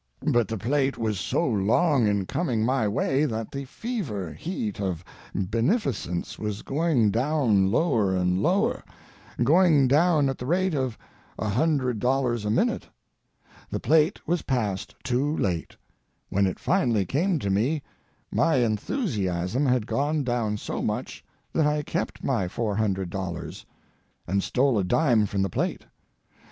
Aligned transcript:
But 0.25 0.47
the 0.47 0.57
plate 0.57 0.97
was 0.97 1.19
so 1.19 1.45
long 1.47 2.07
in 2.07 2.25
coming 2.25 2.65
my 2.65 2.87
way 2.87 3.25
that 3.25 3.51
the 3.51 3.65
fever 3.65 4.33
heat 4.33 4.79
of 4.81 5.03
beneficence 5.35 6.39
was 6.39 6.63
going 6.63 7.11
down 7.11 7.69
lower 7.69 8.15
and 8.15 8.41
lower—going 8.41 9.87
down 9.87 10.27
at 10.27 10.39
the 10.39 10.47
rate 10.47 10.73
of 10.73 10.97
a 11.37 11.49
hundred 11.49 11.99
dollars 11.99 12.45
a 12.45 12.49
minute. 12.49 12.87
The 13.69 13.79
plate 13.79 14.27
was 14.27 14.41
passed 14.41 14.95
too 15.03 15.37
late. 15.37 15.75
When 16.29 16.47
it 16.47 16.57
finally 16.57 17.05
came 17.05 17.37
to 17.37 17.51
me, 17.51 17.83
my 18.31 18.55
enthusiasm 18.55 19.67
had 19.67 19.85
gone 19.85 20.23
down 20.23 20.57
so 20.57 20.81
much 20.81 21.23
that 21.53 21.67
I 21.67 21.83
kept 21.83 22.23
my 22.23 22.47
four 22.47 22.75
hundred 22.75 23.11
dollars—and 23.11 24.41
stole 24.41 24.79
a 24.79 24.83
dime 24.83 25.27
from 25.27 25.43
the 25.43 25.49
plate. 25.51 25.85